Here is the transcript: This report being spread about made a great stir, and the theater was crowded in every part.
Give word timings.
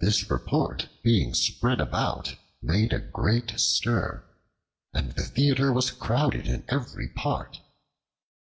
This 0.00 0.30
report 0.30 0.88
being 1.02 1.34
spread 1.34 1.78
about 1.78 2.36
made 2.62 2.94
a 2.94 2.98
great 2.98 3.60
stir, 3.60 4.24
and 4.94 5.12
the 5.12 5.24
theater 5.24 5.74
was 5.74 5.90
crowded 5.90 6.46
in 6.46 6.64
every 6.70 7.08
part. 7.10 7.60